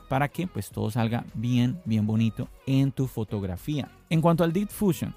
para 0.10 0.30
que 0.30 0.48
pues 0.48 0.72
todo 0.72 0.90
salga 0.90 1.26
bien, 1.36 1.80
bien 1.86 2.08
bonito 2.08 2.50
en 2.66 2.92
tu 2.92 3.06
fotografía. 3.06 3.92
En 4.10 4.20
cuanto 4.20 4.44
al 4.44 4.52
Deep 4.52 4.70
Fusion, 4.70 5.16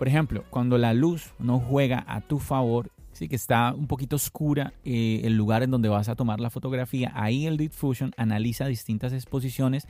por 0.00 0.08
ejemplo, 0.08 0.46
cuando 0.48 0.78
la 0.78 0.94
luz 0.94 1.34
no 1.38 1.60
juega 1.60 2.06
a 2.08 2.22
tu 2.22 2.38
favor, 2.38 2.90
sí 3.12 3.28
que 3.28 3.36
está 3.36 3.74
un 3.74 3.86
poquito 3.86 4.16
oscura 4.16 4.72
eh, 4.82 5.20
el 5.24 5.36
lugar 5.36 5.62
en 5.62 5.70
donde 5.70 5.90
vas 5.90 6.08
a 6.08 6.16
tomar 6.16 6.40
la 6.40 6.48
fotografía, 6.48 7.12
ahí 7.14 7.44
el 7.44 7.58
Deep 7.58 7.72
Fusion 7.72 8.12
analiza 8.16 8.64
distintas 8.64 9.12
exposiciones 9.12 9.86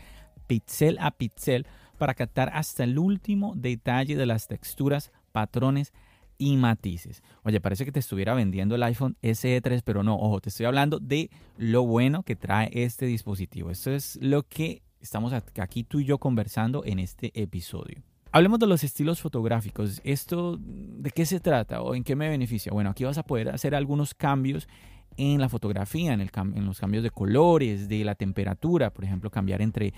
pixel 0.49 0.99
a 0.99 1.13
pixel 1.13 1.65
para 1.97 2.15
captar 2.15 2.51
hasta 2.53 2.83
el 2.83 2.99
último 2.99 3.53
detalle 3.55 4.17
de 4.17 4.27
las 4.27 4.49
texturas, 4.49 5.13
patrones 5.31 5.93
y 6.39 6.57
matices. 6.57 7.23
Oye, 7.45 7.61
parece 7.61 7.85
que 7.85 7.93
te 7.93 8.01
estuviera 8.01 8.35
vendiendo 8.35 8.75
el 8.75 8.83
iPhone 8.83 9.17
SE3, 9.23 9.83
pero 9.85 10.03
no, 10.03 10.17
ojo, 10.17 10.41
te 10.41 10.49
estoy 10.49 10.67
hablando 10.67 10.99
de 10.99 11.31
lo 11.57 11.87
bueno 11.87 12.25
que 12.25 12.35
trae 12.35 12.69
este 12.73 13.07
dispositivo. 13.07 13.71
Esto 13.71 13.93
es 13.93 14.19
lo 14.21 14.43
que 14.43 14.83
estamos 14.99 15.33
aquí 15.33 15.85
tú 15.85 16.01
y 16.01 16.05
yo 16.05 16.19
conversando 16.19 16.85
en 16.85 16.99
este 16.99 17.31
episodio. 17.41 18.03
Hablemos 18.33 18.61
de 18.61 18.69
los 18.69 18.85
estilos 18.85 19.21
fotográficos. 19.21 20.01
¿Esto 20.05 20.57
de 20.61 21.11
qué 21.11 21.27
se 21.27 21.41
trata 21.41 21.83
o 21.83 21.97
en 21.97 22.05
qué 22.05 22.15
me 22.15 22.29
beneficia? 22.29 22.71
Bueno, 22.73 22.91
aquí 22.91 23.03
vas 23.03 23.19
a 23.19 23.25
poder 23.25 23.49
hacer 23.49 23.75
algunos 23.75 24.15
cambios 24.15 24.69
en 25.17 25.41
la 25.41 25.49
fotografía, 25.49 26.13
en, 26.13 26.67
los 26.67 26.79
cambios 26.79 27.03
de 27.03 27.11
colores, 27.11 27.89
de 27.89 28.05
la 28.05 28.15
temperatura, 28.15 28.91
por 28.91 29.05
ejemplo, 29.05 29.31
cambiar 29.31 29.63
entre 29.63 29.93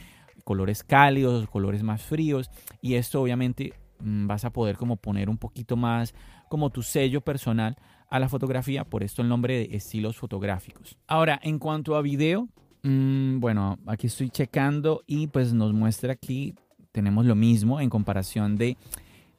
colores 0.44 0.82
cálidos, 0.82 1.46
colores 1.48 1.82
más 1.82 2.02
fríos 2.02 2.50
y 2.80 2.94
esto 2.94 3.20
obviamente 3.20 3.74
mm, 4.00 4.26
vas 4.26 4.46
a 4.46 4.50
poder 4.50 4.76
como 4.76 4.96
poner 4.96 5.28
un 5.28 5.36
poquito 5.36 5.76
más 5.76 6.14
como 6.48 6.70
tu 6.70 6.82
sello 6.82 7.20
personal 7.20 7.76
a 8.08 8.18
la 8.18 8.30
fotografía, 8.30 8.84
por 8.84 9.02
esto 9.02 9.20
el 9.20 9.28
nombre 9.28 9.58
de 9.58 9.76
estilos 9.76 10.16
fotográficos. 10.16 10.96
Ahora, 11.06 11.38
en 11.42 11.58
cuanto 11.58 11.96
a 11.96 12.02
video, 12.02 12.48
mm, 12.82 13.40
bueno, 13.40 13.78
aquí 13.86 14.06
estoy 14.06 14.30
checando 14.30 15.02
y 15.06 15.26
pues 15.26 15.52
nos 15.52 15.74
muestra 15.74 16.14
aquí, 16.14 16.54
tenemos 16.92 17.26
lo 17.26 17.34
mismo 17.34 17.80
en 17.80 17.90
comparación 17.90 18.56
de 18.56 18.76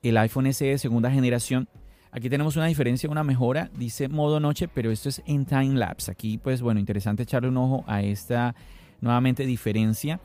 el 0.02 0.18
iPhone 0.18 0.52
SE 0.52 0.66
de 0.66 0.78
segunda 0.78 1.10
generación. 1.12 1.70
Aquí 2.12 2.30
tenemos 2.30 2.58
una 2.58 2.68
diferencia, 2.68 3.10
una 3.10 3.24
mejora, 3.24 3.72
dice 3.78 4.08
modo 4.10 4.40
noche, 4.40 4.68
pero 4.68 4.92
esto 4.92 5.10
es 5.10 5.22
en 5.26 5.46
time 5.46 5.76
lapse. 5.76 6.12
Aquí 6.12 6.38
pues 6.38 6.62
bueno, 6.62 6.80
interesante 6.80 7.24
echarle 7.24 7.50
un 7.50 7.58
ojo 7.58 7.84
a 7.88 8.02
esta 8.02 8.56
nuevamente 9.02 9.46
diferencia 9.46 10.20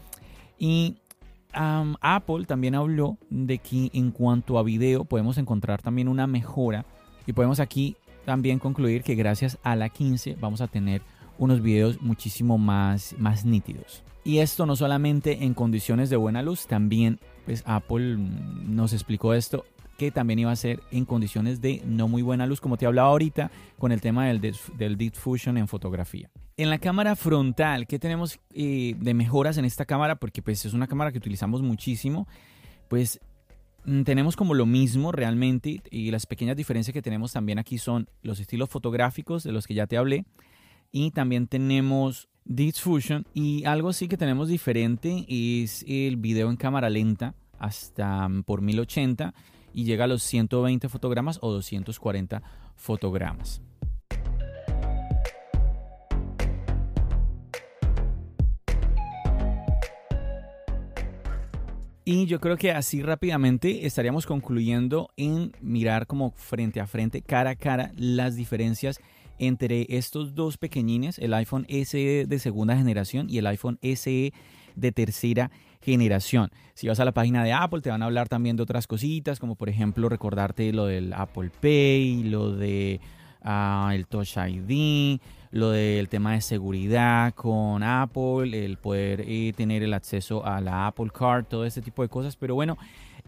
y 0.59 0.97
Apple 1.53 2.45
también 2.47 2.75
habló 2.75 3.19
de 3.31 3.59
que 3.59 3.91
en 3.93 4.11
cuanto 4.11 4.59
a 4.59 4.63
video 4.63 5.05
podemos 5.05 5.39
encontrar 5.39 5.83
también 5.83 6.09
una 6.09 6.27
mejora 6.27 6.85
y 7.27 7.33
podemos 7.33 7.61
aquí 7.61 7.97
también 8.25 8.59
concluir 8.59 9.03
que 9.03 9.15
gracias 9.15 9.59
a 9.63 9.75
la 9.75 9.89
15 9.89 10.37
vamos 10.41 10.61
a 10.61 10.69
tener 10.69 11.03
unos 11.39 11.63
videos 11.63 12.01
muchísimo 12.03 12.59
más, 12.59 13.15
más 13.19 13.45
nítidos. 13.45 14.05
Y 14.29 14.41
esto 14.41 14.67
no 14.67 14.77
solamente 14.77 15.45
en 15.45 15.55
condiciones 15.55 16.11
de 16.11 16.17
buena 16.17 16.43
luz, 16.43 16.67
también 16.67 17.19
pues 17.47 17.63
Apple 17.65 18.19
nos 18.19 18.93
explicó 18.93 19.33
esto 19.33 19.65
que 19.97 20.11
también 20.11 20.39
iba 20.39 20.53
a 20.53 20.57
ser 20.57 20.83
en 20.91 21.07
condiciones 21.07 21.63
de 21.63 21.81
no 21.87 22.09
muy 22.09 22.21
buena 22.21 22.47
luz, 22.47 22.61
como 22.61 22.77
te 22.77 22.85
hablaba 22.85 23.09
ahorita 23.09 23.51
con 23.79 23.91
el 23.91 24.03
tema 24.03 24.27
del, 24.27 24.55
del 24.77 24.99
Deep 24.99 25.15
Fusion 25.15 25.57
en 25.57 25.67
fotografía. 25.67 26.31
En 26.59 26.69
la 26.69 26.77
cámara 26.77 27.17
frontal, 27.17 27.87
¿qué 27.87 27.99
tenemos 27.99 28.39
eh, 28.53 28.95
de 28.99 29.15
mejoras 29.15 29.57
en 29.57 29.65
esta 29.65 29.87
cámara? 29.87 30.17
Porque 30.17 30.43
pues 30.43 30.63
es 30.67 30.75
una 30.75 30.89
cámara 30.89 31.11
que 31.11 31.17
utilizamos 31.17 31.63
muchísimo. 31.63 32.29
Pues 32.89 33.21
mm, 33.87 34.03
tenemos 34.03 34.37
como 34.37 34.53
lo 34.53 34.67
mismo 34.67 35.11
realmente 35.11 35.81
y 35.91 36.11
las 36.11 36.27
pequeñas 36.27 36.59
diferencias 36.59 36.93
que 36.93 37.01
tenemos 37.01 37.33
también 37.33 37.59
aquí 37.59 37.79
son 37.79 38.11
los 38.21 38.41
estilos 38.41 38.69
fotográficos 38.69 39.43
de 39.43 39.53
los 39.53 39.67
que 39.67 39.73
ya 39.73 39.87
te 39.87 39.97
hablé 39.97 40.27
y 40.93 41.13
también 41.13 41.47
tenemos 41.47 42.29
Deep 42.49 42.76
Fusion 42.76 43.26
y 43.35 43.67
algo 43.67 43.93
sí 43.93 44.09
que 44.09 44.17
tenemos 44.17 44.49
diferente 44.49 45.26
es 45.28 45.85
el 45.87 46.17
video 46.17 46.49
en 46.49 46.57
cámara 46.57 46.88
lenta 46.88 47.35
hasta 47.59 48.26
mm, 48.26 48.43
por 48.45 48.62
1080 48.62 49.35
y 49.75 49.85
llega 49.85 50.05
a 50.05 50.09
los 50.09 50.23
120 50.23 50.88
fotogramas 50.88 51.38
o 51.43 51.52
240 51.52 52.43
fotogramas. 52.75 53.61
Y 62.07 62.25
yo 62.25 62.40
creo 62.40 62.57
que 62.57 62.73
así 62.73 63.02
rápidamente 63.02 63.85
estaríamos 63.85 64.25
concluyendo 64.25 65.11
en 65.19 65.52
mirar 65.61 66.07
como 66.07 66.31
frente 66.31 66.81
a 66.81 66.87
frente, 66.87 67.21
cara 67.21 67.50
a 67.50 67.57
cara, 67.57 67.93
las 67.99 68.35
diferencias 68.35 68.99
entre 69.38 69.87
estos 69.88 70.35
dos 70.35 70.59
pequeñines, 70.59 71.18
el 71.18 71.35
iPhone 71.35 71.66
SE 71.68 72.26
de 72.26 72.38
segunda 72.38 72.76
generación 72.76 73.28
y 73.30 73.38
el 73.38 73.47
iPhone 73.47 73.78
SE 73.83 74.33
de 74.75 74.92
tercera 74.92 75.50
generación. 75.80 76.50
Si 76.75 76.88
vas 76.88 77.00
a 77.00 77.04
la 77.04 77.12
página 77.12 77.45
de 77.45 77.52
Apple 77.52 77.80
te 77.80 77.90
van 77.90 78.02
a 78.02 78.07
hablar 78.07 78.28
también 78.28 78.57
de 78.57 78.62
otras 78.62 78.87
cositas, 78.87 79.38
como 79.38 79.54
por 79.54 79.68
ejemplo 79.68 80.09
recordarte 80.09 80.73
lo 80.73 80.87
del 80.87 81.12
Apple 81.12 81.50
Pay, 81.61 82.25
lo 82.25 82.52
de 82.52 83.00
ah, 83.42 83.92
el 83.95 84.07
Touch 84.07 84.37
ID, 84.37 85.21
lo 85.50 85.71
del 85.71 86.09
tema 86.09 86.33
de 86.33 86.40
seguridad 86.40 87.35
con 87.35 87.83
Apple, 87.83 88.64
el 88.64 88.76
poder 88.76 89.25
eh, 89.26 89.52
tener 89.57 89.83
el 89.83 89.95
acceso 89.95 90.45
a 90.45 90.61
la 90.61 90.87
Apple 90.87 91.11
Card, 91.12 91.47
todo 91.47 91.64
este 91.64 91.83
tipo 91.83 92.02
de 92.02 92.09
cosas. 92.09 92.37
Pero 92.37 92.54
bueno, 92.54 92.76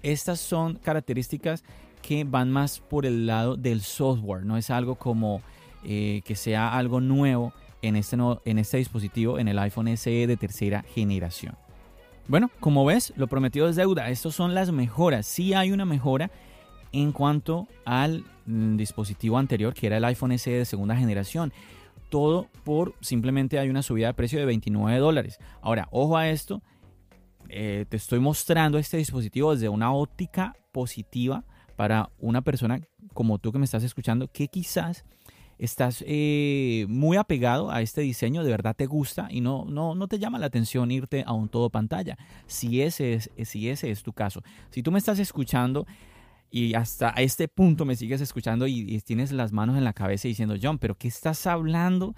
estas 0.03 0.41
son 0.41 0.75
características 0.77 1.65
que 2.03 2.25
van 2.25 2.51
más 2.51 2.81
por 2.81 3.07
el 3.07 3.27
lado 3.27 3.57
del 3.57 3.83
software, 3.83 4.45
no 4.45 4.57
es 4.57 4.71
algo 4.71 4.95
como 4.95 5.43
eh, 5.85 6.23
que 6.25 6.37
sea 6.37 6.77
algo 6.77 7.01
nuevo 7.01 7.53
en 7.83 7.97
este, 7.97 8.17
en 8.45 8.59
este 8.59 8.77
dispositivo, 8.79 9.39
en 9.39 9.49
el 9.49 9.59
iPhone 9.59 9.97
SE 9.97 10.27
de 10.27 10.37
tercera 10.37 10.85
generación. 10.95 11.57
Bueno, 12.29 12.51
como 12.61 12.85
ves, 12.85 13.13
lo 13.17 13.27
prometido 13.27 13.69
es 13.69 13.77
deuda. 13.77 14.11
Estas 14.11 14.35
son 14.35 14.55
las 14.55 14.71
mejoras. 14.71 15.27
Sí 15.27 15.55
hay 15.55 15.73
una 15.73 15.85
mejora 15.85 16.31
en 16.93 17.13
cuanto 17.13 17.67
al 17.85 18.25
mm, 18.47 18.77
dispositivo 18.77 19.39
anterior, 19.39 19.75
que 19.75 19.87
era 19.87 19.97
el 19.97 20.05
iPhone 20.05 20.39
SE 20.39 20.51
de 20.51 20.65
segunda 20.65 20.97
generación 20.97 21.53
todo 22.11 22.49
por 22.65 22.95
simplemente 23.01 23.59
hay 23.59 23.71
una 23.71 23.83
subida 23.83 24.09
de 24.09 24.15
precio 24.15 24.39
de 24.39 24.45
29 24.45 24.99
dólares. 24.99 25.39
Ahora, 25.63 25.89
ojo 25.91 26.19
a 26.19 26.29
esto, 26.29 26.61
eh, 27.49 27.87
te 27.89 27.97
estoy 27.97 28.19
mostrando 28.21 28.77
este 28.79 28.99
dispositivo 28.99 29.55
desde 29.55 29.71
una 29.71 29.93
óptica 29.93 30.55
positiva 30.73 31.45
para 31.77 32.11
una 32.19 32.43
persona 32.43 32.81
como 33.15 33.39
tú 33.39 33.53
que 33.53 33.59
me 33.59 33.65
estás 33.65 33.83
escuchando 33.85 34.29
que 34.29 34.49
quizás 34.49 35.05
estás 35.61 36.03
eh, 36.07 36.87
muy 36.89 37.19
apegado 37.19 37.71
a 37.71 37.83
este 37.83 38.01
diseño, 38.01 38.43
de 38.43 38.51
verdad 38.51 38.75
te 38.75 38.87
gusta 38.87 39.29
y 39.31 39.43
no, 39.43 39.67
no, 39.67 39.95
no 39.95 40.09
te 40.09 40.19
llama 40.19 40.39
la 40.39 40.47
atención 40.47 40.91
irte 40.91 41.23
a 41.27 41.35
un 41.35 41.51
todo 41.51 41.69
pantalla. 41.69 42.17
Si 42.47 42.81
ese, 42.81 43.13
es, 43.13 43.31
si 43.45 43.69
ese 43.69 43.91
es 43.91 44.03
tu 44.03 44.15
caso, 44.15 44.43
si 44.71 44.83
tú 44.83 44.91
me 44.91 44.99
estás 44.99 45.19
escuchando 45.19 45.87
y 46.51 46.75
hasta 46.75 47.11
este 47.11 47.47
punto 47.47 47.85
me 47.85 47.95
sigues 47.95 48.23
escuchando 48.23 48.67
y, 48.67 49.01
tienes 49.03 49.33
las 49.33 49.53
manos 49.53 49.77
en 49.77 49.85
la 49.85 49.93
cabeza 49.93 50.29
diciendo, 50.29 50.57
John, 50.61 50.79
pero 50.79 50.97
¿qué 50.97 51.09
estás 51.09 51.47
hablando? 51.47 52.15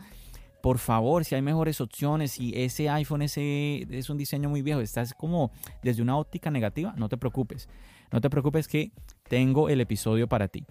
Por 0.63 0.79
favor, 0.79 1.25
si 1.25 1.35
hay 1.35 1.43
mejores 1.43 1.81
opciones, 1.81 2.33
si 2.33 2.53
ese 2.55 2.89
iPhone 2.89 3.23
ese 3.23 3.89
es 3.91 4.09
un 4.09 4.19
diseño 4.19 4.49
muy 4.49 4.63
viejo, 4.63 4.81
estás 4.81 5.15
como 5.15 5.51
desde 5.83 6.01
una 6.01 6.17
óptica 6.17 6.53
negativa, 6.53 6.95
no 6.97 7.09
te 7.09 7.17
preocupes. 7.17 7.69
No 8.13 8.21
te 8.21 8.31
preocupes 8.31 8.69
que 8.69 8.93
tengo 9.29 9.69
el 9.69 9.81
episodio 9.81 10.29
para 10.29 10.47
ti. 10.47 10.65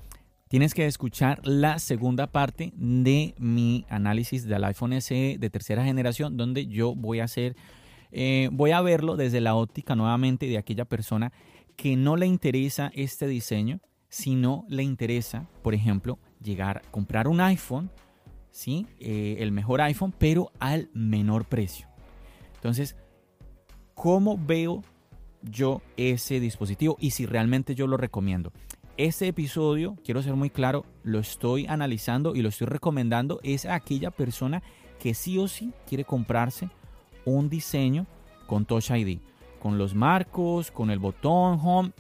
Tienes 0.52 0.74
que 0.74 0.86
escuchar 0.86 1.40
la 1.48 1.80
segunda 1.80 2.28
parte 2.28 2.74
de 2.76 3.36
mi 3.38 3.86
análisis 3.88 4.46
del 4.46 4.66
iPhone 4.66 4.92
SE 5.00 5.38
de 5.40 5.50
tercera 5.50 5.86
generación, 5.86 6.36
donde 6.36 6.68
yo 6.68 6.94
voy 6.94 7.22
a 7.22 7.24
hacer, 7.24 7.56
eh, 8.12 8.50
voy 8.52 8.72
a 8.72 8.82
verlo 8.82 9.16
desde 9.16 9.40
la 9.40 9.56
óptica 9.56 9.96
nuevamente 9.96 10.48
de 10.48 10.58
aquella 10.58 10.84
persona 10.84 11.32
que 11.78 11.96
no 11.96 12.18
le 12.18 12.26
interesa 12.26 12.92
este 12.94 13.28
diseño, 13.28 13.80
sino 14.10 14.66
le 14.68 14.84
interesa, 14.84 15.48
por 15.62 15.74
ejemplo, 15.74 16.20
llegar 16.44 16.80
a 16.80 16.92
comprar 16.92 17.30
un 17.30 17.40
iPhone, 17.40 17.90
¿sí? 18.50 18.88
Eh, 19.00 19.38
el 19.40 19.54
mejor 19.54 19.80
iPhone, 19.80 20.14
pero 20.18 20.52
al 20.60 20.90
menor 20.94 21.46
precio. 21.46 21.88
Entonces, 22.56 22.98
¿cómo 23.94 24.38
veo 24.38 24.84
yo 25.44 25.82
ese 25.96 26.42
dispositivo 26.42 26.98
y 27.00 27.12
si 27.12 27.26
realmente 27.26 27.74
yo 27.74 27.88
lo 27.88 27.96
recomiendo? 27.96 28.52
Este 28.98 29.28
episodio, 29.28 29.98
quiero 30.04 30.22
ser 30.22 30.36
muy 30.36 30.50
claro, 30.50 30.86
lo 31.04 31.20
estoy 31.20 31.66
analizando 31.68 32.36
y 32.36 32.42
lo 32.42 32.50
estoy 32.50 32.68
recomendando 32.68 33.40
es 33.44 33.66
a 33.66 33.76
aquella 33.76 34.12
persona 34.12 34.62
que 35.00 35.14
sí 35.14 35.38
o 35.38 35.48
sí 35.48 35.74
quiere 35.88 36.04
comprarse 36.04 36.70
un 37.26 37.50
diseño 37.50 38.06
con 38.48 38.66
Touch 38.66 38.92
ID 38.92 39.20
con 39.62 39.78
los 39.78 39.94
marcos, 39.94 40.72
con 40.72 40.90
el 40.90 41.00
botón 41.00 41.60
home, 41.64 41.92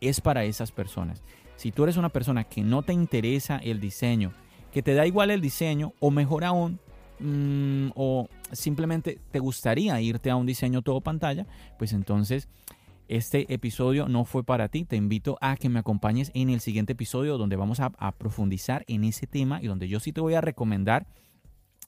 es 0.00 0.20
para 0.20 0.44
esas 0.44 0.70
personas. 0.70 1.22
Si 1.56 1.72
tú 1.72 1.84
eres 1.84 1.96
una 1.96 2.10
persona 2.10 2.44
que 2.44 2.62
no 2.62 2.82
te 2.82 2.92
interesa 2.92 3.56
el 3.56 3.80
diseño, 3.80 4.32
que 4.72 4.82
te 4.82 4.94
da 4.94 5.06
igual 5.06 5.30
el 5.30 5.40
diseño, 5.40 5.94
o 6.00 6.10
mejor 6.10 6.44
aún, 6.44 6.78
mm, 7.18 7.92
o 7.96 8.28
simplemente 8.52 9.18
te 9.32 9.38
gustaría 9.38 10.00
irte 10.00 10.30
a 10.30 10.36
un 10.36 10.46
diseño 10.46 10.82
todo 10.82 11.00
pantalla, 11.00 11.46
pues 11.78 11.94
entonces 11.94 12.46
este 13.08 13.52
episodio 13.52 14.06
no 14.06 14.24
fue 14.24 14.44
para 14.44 14.68
ti. 14.68 14.84
Te 14.84 14.96
invito 14.96 15.38
a 15.40 15.56
que 15.56 15.68
me 15.68 15.80
acompañes 15.80 16.30
en 16.34 16.50
el 16.50 16.60
siguiente 16.60 16.92
episodio 16.92 17.38
donde 17.38 17.56
vamos 17.56 17.80
a, 17.80 17.90
profundizar 18.12 18.84
en 18.86 19.04
ese 19.04 19.26
tema 19.26 19.60
y 19.62 19.66
donde 19.66 19.88
yo 19.88 20.00
sí 20.00 20.12
te 20.12 20.20
voy 20.20 20.34
a 20.34 20.40
recomendar, 20.40 21.06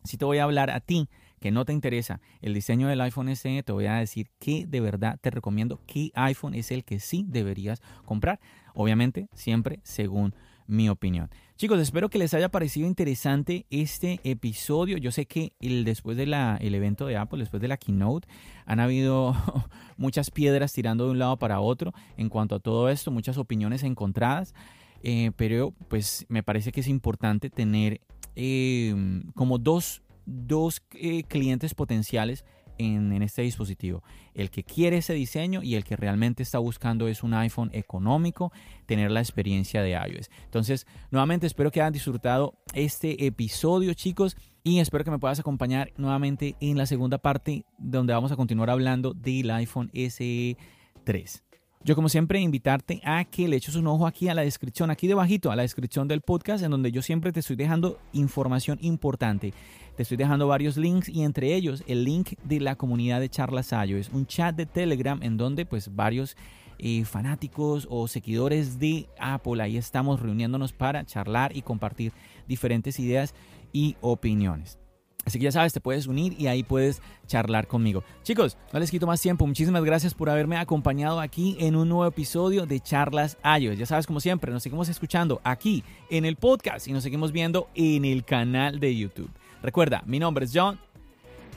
sí 0.05 0.17
te 0.17 0.25
voy 0.25 0.39
a 0.39 0.45
hablar 0.45 0.71
a 0.71 0.81
ti 0.81 1.09
que 1.41 1.51
no 1.51 1.65
te 1.65 1.73
interesa 1.73 2.21
el 2.43 2.53
diseño 2.53 2.89
del 2.89 3.01
iPhone 3.01 3.35
SE, 3.35 3.63
te 3.63 3.73
voy 3.73 3.87
a 3.87 3.95
decir 3.95 4.31
que 4.39 4.67
de 4.67 4.81
verdad 4.81 5.19
te 5.21 5.31
recomiendo 5.31 5.81
qué 5.87 6.11
iPhone 6.15 6.55
es 6.55 6.71
el 6.71 6.85
que 6.85 7.01
sí 7.01 7.25
deberías 7.29 7.81
comprar. 8.05 8.41
Obviamente, 8.75 9.29
siempre 9.35 9.81
según 9.83 10.35
mi 10.67 10.89
opinión. 10.89 11.31
Chicos, 11.61 11.79
espero 11.79 12.09
que 12.09 12.17
les 12.17 12.33
haya 12.33 12.49
parecido 12.49 12.87
interesante 12.87 13.67
este 13.69 14.19
episodio. 14.25 14.97
Yo 14.97 15.13
sé 15.13 15.27
que 15.27 15.53
el, 15.61 15.85
después 15.85 16.17
del 16.17 16.33
evento 16.33 17.05
de 17.05 17.19
Apple, 17.19 17.41
después 17.41 17.61
de 17.61 17.69
la 17.69 17.77
keynote, 17.77 18.27
han 18.65 18.81
habido 18.81 19.37
muchas 19.99 20.31
piedras 20.31 20.73
tirando 20.73 21.05
de 21.05 21.11
un 21.11 21.19
lado 21.19 21.37
para 21.39 21.61
otro 21.61 21.93
en 22.17 22.31
cuanto 22.31 22.55
a 22.55 22.61
todo 22.61 22.89
esto, 22.89 23.11
muchas 23.11 23.37
opiniones 23.37 23.83
encontradas. 23.83 24.55
Eh, 25.03 25.33
pero 25.37 25.75
pues 25.89 26.25
me 26.31 26.43
parece 26.43 26.73
que 26.73 26.81
es 26.81 26.89
importante 26.89 27.51
tener 27.51 28.01
eh, 28.37 28.95
como 29.35 29.59
dos 29.59 30.01
dos 30.25 30.83
eh, 30.93 31.25
clientes 31.25 31.75
potenciales 31.75 32.47
en, 32.81 33.23
este 33.23 33.43
dispositivo. 33.43 34.03
El 34.35 34.51
que 34.51 34.65
quiere 34.65 34.99
ese 34.99 35.15
diseño 35.15 35.63
y 35.63 35.75
el 35.75 35.85
que 35.85 35.97
realmente 35.97 36.43
está 36.43 36.59
buscando 36.59 37.09
es 37.09 37.23
un 37.23 37.35
iPhone 37.35 37.71
económico, 37.73 38.53
tener 38.87 39.11
la 39.11 39.21
experiencia 39.21 39.83
de 39.83 39.93
iOS. 39.93 40.31
Entonces, 40.45 40.87
nuevamente 41.11 41.47
espero 41.47 41.71
que 41.71 41.81
hayan 41.81 41.93
disfrutado 41.93 42.55
este 42.75 43.27
episodio, 43.27 43.95
chicos. 43.95 44.37
Y 44.63 44.79
espero 44.79 45.05
que 45.05 45.11
me 45.11 45.19
puedas 45.19 45.41
acompañar 45.41 45.93
nuevamente 45.97 46.55
en 46.61 46.77
la 46.77 46.87
segunda 46.87 47.19
parte 47.19 47.65
donde 47.79 48.13
vamos 48.13 48.33
a 48.33 48.37
continuar 48.37 48.71
hablando 48.71 49.15
del 49.15 49.51
iPhone 49.51 49.91
SE 49.95 50.57
3. 51.05 51.50
Yo 51.83 51.95
como 51.95 52.11
siempre 52.11 52.39
invitarte 52.41 53.01
a 53.05 53.25
que 53.25 53.49
le 53.49 53.57
eches 53.57 53.75
un 53.75 53.87
ojo 53.87 54.07
aquí 54.07 54.29
a 54.29 54.35
la 54.35 54.43
descripción, 54.43 54.91
aquí 54.91 55.07
debajito, 55.07 55.51
a 55.51 55.57
la 55.57 55.63
descripción 55.63 56.09
del 56.09 56.21
podcast, 56.21 56.63
en 56.63 56.73
donde 56.73 56.93
yo 56.93 57.01
siempre 57.01 57.33
te 57.33 57.41
estoy 57.41 57.57
dejando 57.57 57.99
información 58.13 58.77
importante. 58.83 59.55
Te 59.97 60.03
estoy 60.03 60.19
dejando 60.19 60.47
varios 60.47 60.77
links 60.77 61.09
y 61.09 61.23
entre 61.23 61.55
ellos 61.55 61.83
el 61.87 62.05
link 62.05 62.35
de 62.45 62.61
la 62.61 62.77
comunidad 62.77 63.19
de 63.19 63.31
Charlas 63.31 63.73
es 63.73 64.11
un 64.11 64.27
chat 64.27 64.55
de 64.55 64.67
Telegram 64.67 65.23
en 65.23 65.39
donde 65.39 65.65
pues 65.65 65.97
varios 65.97 66.37
eh, 66.79 67.07
fanáticos 67.07 67.89
o 67.91 68.09
seguidores 68.09 68.79
de 68.79 69.09
Apple 69.19 69.63
ahí 69.63 69.79
estamos 69.79 70.21
reuniéndonos 70.21 70.75
para 70.75 71.07
charlar 71.07 71.57
y 71.57 71.63
compartir 71.63 72.13
diferentes 72.47 73.01
ideas 73.01 73.35
y 73.73 73.97
opiniones. 74.03 74.80
Así 75.25 75.39
que 75.39 75.45
ya 75.45 75.53
sabes, 75.53 75.73
te 75.73 75.81
puedes 75.81 76.07
unir 76.07 76.35
y 76.39 76.47
ahí 76.47 76.63
puedes 76.63 77.03
charlar 77.27 77.67
conmigo. 77.67 78.03
Chicos, 78.23 78.57
no 78.73 78.81
les 78.81 78.91
quito 78.91 79.07
más 79.07 79.21
tiempo. 79.21 79.47
Muchísimas 79.47 79.85
gracias 79.85 80.15
por 80.15 80.31
haberme 80.31 80.57
acompañado 80.57 81.21
aquí 81.21 81.57
en 81.61 81.77
un 81.77 81.89
nuevo 81.89 82.07
episodio 82.07 82.67
de 82.67 82.81
Charlas 82.81 83.37
iOS. 83.45 83.79
Ya 83.79 83.87
sabes, 83.87 84.07
como 84.07 84.21
siempre, 84.21 84.53
nos 84.53 84.63
seguimos 84.63 84.89
escuchando 84.89 85.41
aquí 85.45 85.85
en 86.09 86.25
el 86.25 86.37
podcast 86.37 86.89
y 86.89 86.93
nos 86.93 87.03
seguimos 87.03 87.33
viendo 87.33 87.69
en 87.75 88.05
el 88.05 88.25
canal 88.25 88.81
de 88.81 88.97
YouTube. 88.97 89.31
Recuerda, 89.63 90.03
mi 90.07 90.19
nombre 90.19 90.47
es 90.47 90.53
John. 90.55 90.81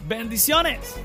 Bendiciones. 0.08 0.96